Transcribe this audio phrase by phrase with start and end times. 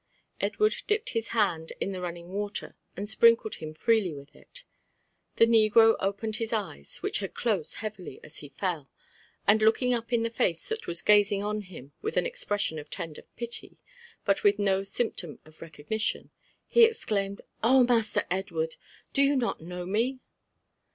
[0.39, 4.35] Edward dipped his hand in the running water and sprinkled him freely with.
[4.35, 4.63] it.
[5.35, 8.89] The negro opened his eyes, which had closed heavily as he fell,
[9.45, 12.89] and looking up in the face that was gazing on him with an expression of
[12.89, 13.77] tender pity,
[14.25, 16.31] but with no symptom of recognition,
[16.67, 18.77] he ex* claimed, '* Oh, Master Edward!
[19.13, 20.19] do you not know me?"